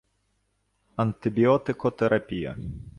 антибіотикотерапія 0.95 2.55